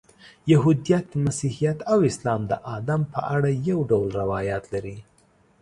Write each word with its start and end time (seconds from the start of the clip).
یهودیت، 0.47 1.07
مسیحیت 1.25 1.77
او 1.91 1.97
اسلام 2.09 2.41
د 2.51 2.53
آدم 2.75 3.01
په 3.13 3.19
اړه 3.35 3.49
یو 3.69 3.79
ډول 3.89 4.07
روایات 4.21 4.63
لري. 4.73 4.97